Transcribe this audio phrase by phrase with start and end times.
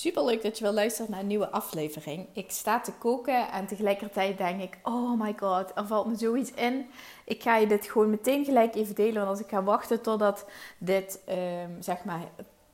[0.00, 2.26] Super leuk dat je wil luisteren naar een nieuwe aflevering.
[2.32, 6.52] Ik sta te koken en tegelijkertijd denk ik: Oh my god, er valt me zoiets
[6.52, 6.86] in.
[7.24, 9.14] Ik ga je dit gewoon meteen gelijk even delen.
[9.14, 10.46] Want als ik ga wachten totdat
[10.78, 12.20] dit, um, zeg maar,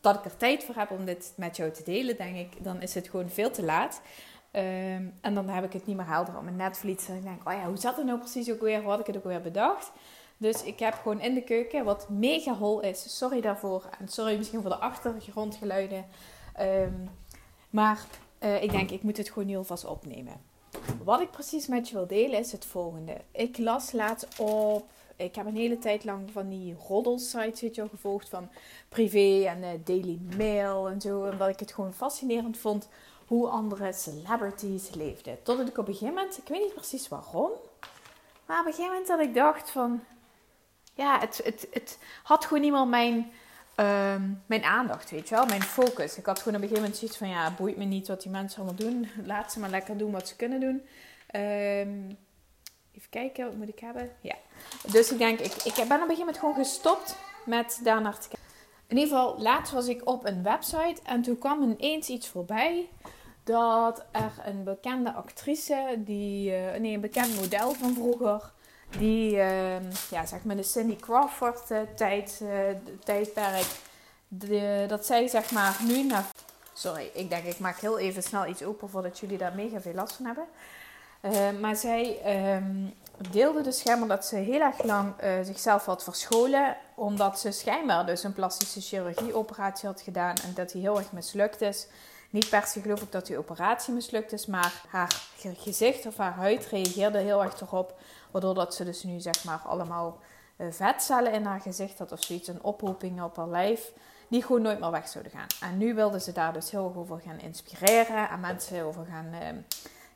[0.01, 2.83] dat ik er tijd voor heb om dit met jou te delen, denk ik, dan
[2.83, 4.01] is het gewoon veel te laat.
[4.53, 7.09] Um, en dan heb ik het niet meer helder op mijn netvlies.
[7.09, 8.81] En ik denk: Oh ja, hoe zat het nou precies ook weer?
[8.81, 9.93] Hoe had ik het ook weer bedacht?
[10.37, 13.17] Dus ik heb gewoon in de keuken wat mega hol is.
[13.17, 13.85] Sorry daarvoor.
[13.99, 16.05] En sorry misschien voor de achtergrondgeluiden.
[16.61, 17.11] Um,
[17.71, 18.05] maar
[18.41, 20.41] uh, ik denk, ik moet het gewoon nu alvast opnemen.
[21.05, 23.17] Wat ik precies met je wil delen is het volgende.
[23.31, 24.91] Ik las laatst op.
[25.17, 28.49] Ik heb een hele tijd lang van die roddelsites weet je, gevolgd van
[28.89, 31.29] privé en uh, Daily Mail en zo.
[31.31, 32.89] Omdat ik het gewoon fascinerend vond
[33.27, 35.43] hoe andere celebrities leefden.
[35.43, 37.51] Totdat ik op een gegeven moment, ik weet niet precies waarom,
[38.47, 40.01] maar op een gegeven moment dat ik dacht van,
[40.95, 43.33] ja, het, het, het had gewoon niet meer mijn
[43.77, 46.19] Ehm, mijn aandacht, weet je wel, mijn focus.
[46.19, 48.31] Ik had gewoon op een gegeven moment zoiets van, ja, boeit me niet wat die
[48.31, 49.09] mensen allemaal doen.
[49.25, 50.83] Laat ze maar lekker doen wat ze kunnen doen.
[51.41, 52.19] Um,
[52.93, 54.11] even kijken, wat moet ik hebben?
[54.21, 54.35] Ja.
[54.91, 57.17] Dus ik denk, ik, ik ben op een gegeven moment gewoon gestopt
[57.47, 58.47] met daarnaar te kijken.
[58.87, 62.89] In ieder geval, laatst was ik op een website en toen kwam ineens iets voorbij
[63.45, 68.53] dat er een bekende actrice, die, uh, nee, een bekend model van vroeger,
[68.91, 72.51] die, uh, ja, zeg maar de Cindy Crawford uh, tijd, uh,
[73.05, 73.67] tijdperk,
[74.89, 76.11] dat zij zeg maar nu.
[76.73, 79.95] Sorry, ik denk ik maak heel even snel iets open voordat jullie daar mega veel
[79.95, 80.47] last van hebben.
[81.23, 82.21] Uh, maar zij
[82.57, 82.95] um,
[83.31, 86.77] deelde dus schijnbaar dat ze heel erg lang zichzelf had verscholen.
[86.95, 91.13] Omdat ze schijnbaar dus een plastische chirurgie operatie had gedaan en dat die heel erg
[91.13, 91.87] mislukt is.
[92.31, 95.23] Niet per se geloof ik dat die operatie mislukt is, maar haar
[95.57, 97.99] gezicht of haar huid reageerde heel erg erop.
[98.31, 100.19] Waardoor dat ze dus nu zeg maar allemaal
[100.57, 103.93] uh, vetcellen in haar gezicht had of zoiets, een ophoping op haar lijf,
[104.29, 105.71] die gewoon nooit meer weg zouden gaan.
[105.71, 109.31] En nu wilde ze daar dus heel erg over gaan inspireren en mensen over gaan
[109.33, 109.49] uh,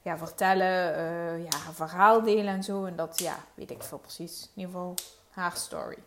[0.02, 2.84] ja, vertellen, uh, ja, haar verhaal delen en zo.
[2.84, 4.42] En dat, ja, weet ik veel precies.
[4.42, 4.94] In ieder geval
[5.30, 5.98] haar story.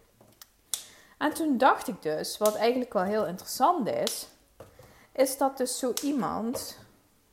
[1.18, 4.28] En toen dacht ik dus, wat eigenlijk wel heel interessant is,
[5.16, 6.78] is dat dus zo iemand,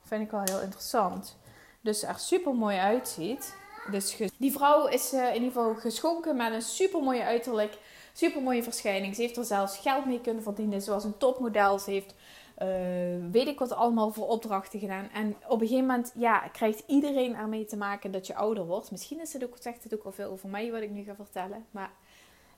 [0.03, 1.37] vind ik wel heel interessant,
[1.81, 3.59] dus er super mooi uitziet.
[3.91, 7.79] Dus die vrouw is uh, in ieder geval geschonken met een super mooie uiterlijk,
[8.13, 9.15] super mooie verschijning.
[9.15, 10.87] Ze heeft er zelfs geld mee kunnen verdienen.
[10.87, 11.79] Was een topmodel.
[11.79, 12.15] Ze heeft
[12.63, 12.69] uh,
[13.31, 15.09] weet ik wat allemaal voor opdrachten gedaan.
[15.13, 18.91] En op een gegeven moment ja, krijgt iedereen ermee te maken dat je ouder wordt.
[18.91, 21.15] Misschien is het ook, zegt het ook al veel over mij wat ik nu ga
[21.15, 21.67] vertellen.
[21.71, 21.91] Maar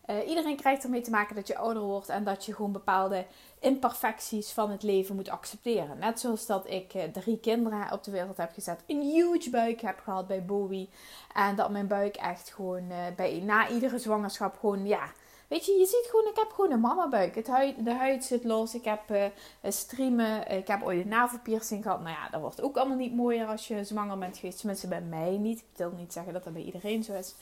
[0.07, 3.27] uh, iedereen krijgt ermee te maken dat je ouder wordt en dat je gewoon bepaalde
[3.61, 5.99] imperfecties van het leven moet accepteren.
[5.99, 9.81] Net zoals dat ik uh, drie kinderen op de wereld heb gezet, een huge buik
[9.81, 10.89] heb gehad bij Bowie.
[11.35, 15.13] En dat mijn buik echt gewoon uh, bij, na iedere zwangerschap gewoon, ja,
[15.49, 17.35] weet je, je ziet gewoon, ik heb gewoon een mama buik.
[17.35, 19.33] Het huid, de huid zit los, ik heb
[19.63, 22.01] streamen, ik heb ooit een navelpiercing gehad.
[22.01, 24.59] Nou ja, dat wordt ook allemaal niet mooier als je zwanger bent geweest.
[24.59, 25.59] Tenminste bij mij niet.
[25.59, 27.35] Ik wil niet zeggen dat dat bij iedereen zo is.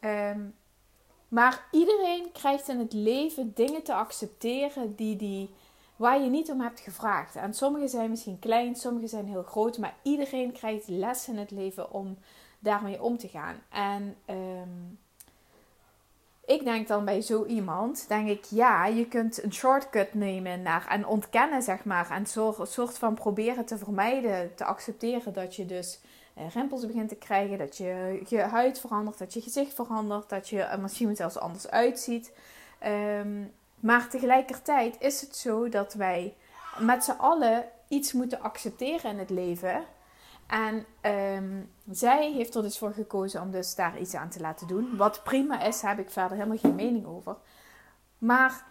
[0.00, 0.54] Um,
[1.32, 5.50] maar iedereen krijgt in het leven dingen te accepteren die die,
[5.96, 7.36] waar je niet om hebt gevraagd.
[7.36, 9.78] En sommige zijn misschien klein, sommige zijn heel groot.
[9.78, 12.18] Maar iedereen krijgt lessen in het leven om
[12.58, 13.62] daarmee om te gaan.
[13.70, 14.98] En um,
[16.46, 20.86] ik denk dan bij zo iemand, denk ik, ja, je kunt een shortcut nemen naar
[20.86, 22.10] en ontkennen, zeg maar.
[22.10, 26.00] En een soort van proberen te vermijden, te accepteren dat je dus
[26.34, 30.60] rimpels begint te krijgen, dat je je huid verandert, dat je gezicht verandert, dat je
[30.60, 32.32] er misschien zelfs anders uitziet.
[32.86, 36.34] Um, maar tegelijkertijd is het zo dat wij
[36.78, 39.84] met z'n allen iets moeten accepteren in het leven.
[40.46, 40.86] En
[41.36, 44.96] um, zij heeft er dus voor gekozen om dus daar iets aan te laten doen.
[44.96, 47.36] Wat prima is, heb ik verder helemaal geen mening over.
[48.18, 48.64] Maar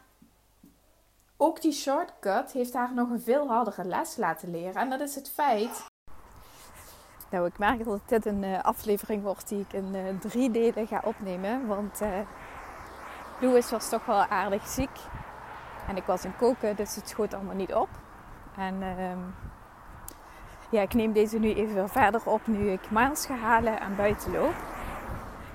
[1.37, 4.81] ook die shortcut heeft haar nog een veel hardere les laten leren.
[4.81, 5.89] En dat is het feit
[7.31, 10.87] nou, ik merk dat dit een uh, aflevering wordt die ik in uh, drie delen
[10.87, 11.67] ga opnemen.
[11.67, 12.09] Want uh,
[13.39, 14.99] Louis was toch wel aardig ziek.
[15.87, 17.89] En ik was in koken, dus het schoot allemaal niet op.
[18.57, 19.19] En ehm,
[20.71, 24.31] ja, ik neem deze nu even verder op nu ik miles ga halen en buiten
[24.31, 24.55] loop.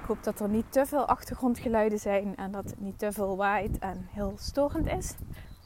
[0.00, 3.36] Ik hoop dat er niet te veel achtergrondgeluiden zijn en dat het niet te veel
[3.36, 5.14] waait en heel storend is.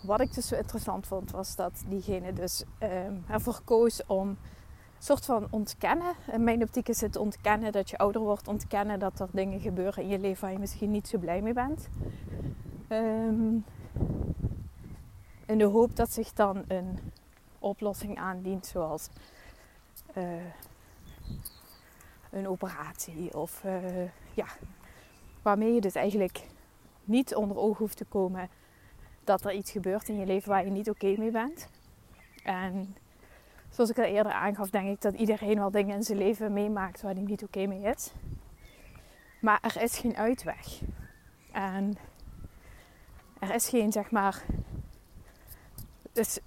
[0.02, 4.36] Wat ik dus zo interessant vond, was dat diegene dus um, ervoor koos om
[5.04, 6.14] soort van ontkennen.
[6.32, 10.02] In mijn optiek is het ontkennen dat je ouder wordt, ontkennen dat er dingen gebeuren
[10.02, 11.88] in je leven waar je misschien niet zo blij mee bent.
[12.88, 13.64] Um,
[15.46, 16.98] in de hoop dat zich dan een
[17.58, 19.08] oplossing aandient, zoals
[20.16, 20.24] uh,
[22.30, 24.02] een operatie of uh,
[24.34, 24.46] ja,
[25.42, 26.46] waarmee je dus eigenlijk
[27.04, 28.48] niet onder ogen hoeft te komen
[29.24, 31.68] dat er iets gebeurt in je leven waar je niet oké mee bent.
[32.42, 32.96] En
[33.70, 37.02] zoals ik al eerder aangaf, denk ik dat iedereen wel dingen in zijn leven meemaakt
[37.02, 38.12] waar hij niet oké mee is.
[39.40, 40.80] Maar er is geen uitweg.
[41.52, 41.96] En
[43.38, 44.42] er is geen, zeg maar,
[46.12, 46.38] dus,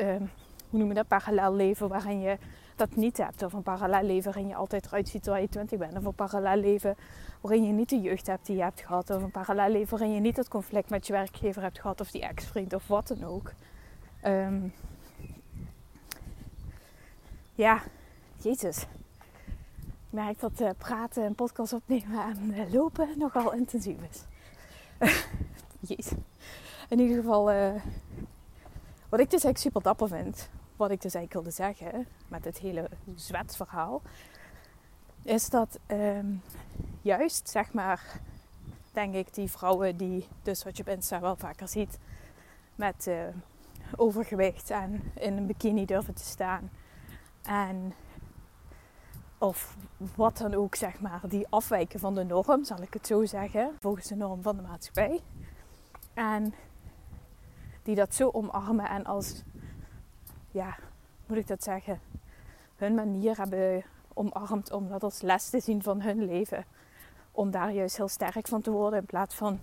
[0.69, 2.37] hoe noem je dat, parallel leven waarin je
[2.75, 3.43] dat niet hebt.
[3.43, 5.97] Of een parallel leven waarin je altijd eruit ziet terwijl je 20 bent.
[5.97, 6.95] Of een parallel leven
[7.41, 9.09] waarin je niet de jeugd hebt die je hebt gehad.
[9.09, 12.01] Of een parallel leven waarin je niet het conflict met je werkgever hebt gehad.
[12.01, 13.53] Of die ex-vriend of wat dan ook.
[14.25, 14.73] Um,
[17.55, 17.81] ja,
[18.37, 18.77] jezus.
[19.81, 24.25] Ik merk dat uh, praten en podcast opnemen en uh, lopen nogal intensief is.
[25.89, 26.17] jezus.
[26.89, 27.73] In ieder geval, uh,
[29.09, 32.57] wat ik dus eigenlijk super dapper vind, wat ik dus eigenlijk wilde zeggen met het
[32.57, 34.01] hele zwetsverhaal,
[35.23, 36.41] is dat um,
[37.01, 38.19] juist, zeg maar,
[38.91, 41.99] denk ik, die vrouwen die, dus wat je op Insta wel vaker ziet,
[42.75, 43.09] met
[43.95, 46.69] overgewicht en in een bikini durven te staan.
[47.43, 47.93] En
[49.37, 49.77] of
[50.15, 53.71] wat dan ook, zeg maar, die afwijken van de norm, zal ik het zo zeggen,
[53.79, 55.21] volgens de norm van de maatschappij.
[56.13, 56.53] En
[57.83, 59.43] die dat zo omarmen en als,
[60.51, 60.77] ja,
[61.25, 61.99] moet ik dat zeggen,
[62.75, 66.65] hun manier hebben omarmd om dat als les te zien van hun leven.
[67.31, 69.59] Om daar juist heel sterk van te worden in plaats van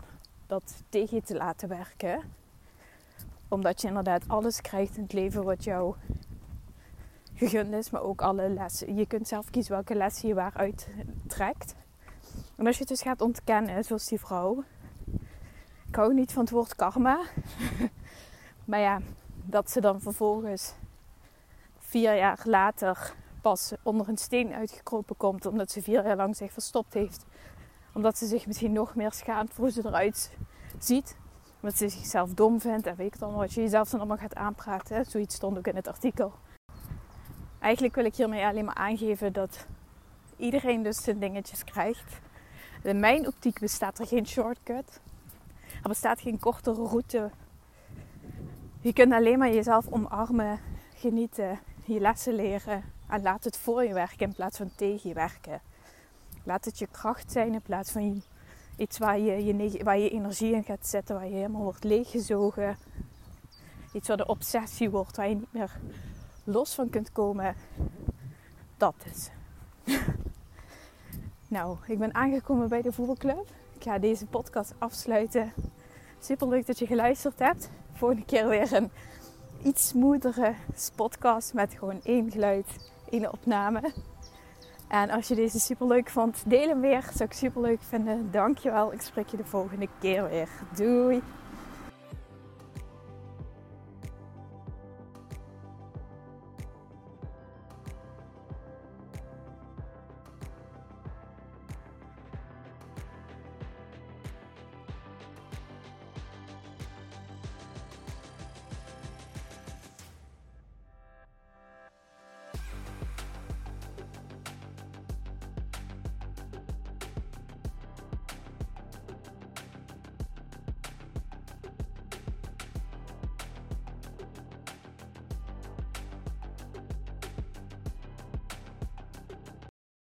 [0.46, 2.22] dat tegen je te laten werken.
[3.48, 5.94] Omdat je inderdaad alles krijgt in het leven wat jou
[7.40, 8.94] gegund is, maar ook alle lessen.
[8.94, 10.88] Je kunt zelf kiezen welke lessen je waaruit
[11.26, 11.74] trekt.
[12.56, 14.64] En als je het dus gaat ontkennen, zoals die vrouw.
[15.88, 17.20] Ik hou niet van het woord karma.
[18.70, 19.00] maar ja,
[19.44, 20.74] dat ze dan vervolgens
[21.78, 25.46] vier jaar later pas onder een steen uitgekropen komt.
[25.46, 27.24] Omdat ze vier jaar lang zich verstopt heeft.
[27.94, 30.36] Omdat ze zich misschien nog meer schaamt voor hoe ze eruit
[30.78, 31.16] ziet.
[31.60, 34.34] Omdat ze zichzelf dom vindt en weet ik dan wat je jezelf dan allemaal gaat
[34.34, 35.04] aanpraten.
[35.04, 36.32] Zoiets stond ook in het artikel.
[37.60, 39.66] Eigenlijk wil ik hiermee alleen maar aangeven dat
[40.36, 42.20] iedereen dus zijn dingetjes krijgt.
[42.82, 45.00] In mijn optiek bestaat er geen shortcut.
[45.82, 47.30] Er bestaat geen kortere route.
[48.80, 50.60] Je kunt alleen maar jezelf omarmen,
[50.94, 55.14] genieten, je lessen leren en laat het voor je werken in plaats van tegen je
[55.14, 55.60] werken.
[56.44, 58.22] Laat het je kracht zijn in plaats van
[58.76, 62.76] iets waar je, je, waar je energie in gaat zetten, waar je helemaal wordt leeggezogen.
[63.92, 65.80] Iets wat een obsessie wordt, waar je niet meer
[66.50, 67.54] los van kunt komen.
[68.76, 69.30] Dat is.
[71.48, 73.48] nou, ik ben aangekomen bij de voetbalclub.
[73.74, 75.52] Ik ga deze podcast afsluiten.
[76.20, 77.70] Super leuk dat je geluisterd hebt.
[77.92, 78.90] Volgende keer weer een
[79.62, 80.54] iets smoothere
[80.96, 82.66] podcast met gewoon één geluid,
[83.10, 83.92] één opname.
[84.88, 87.02] En als je deze super leuk vond, deel hem weer.
[87.02, 88.30] Zou ik super leuk vinden.
[88.30, 88.92] Dankjewel.
[88.92, 90.48] Ik spreek je de volgende keer weer.
[90.74, 91.22] Doei!